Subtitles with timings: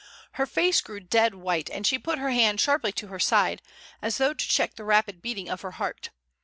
[0.31, 3.61] Her face grew dead white and she put her hand sharply to her side,
[4.01, 6.09] as though to check the rapid beating of her heart.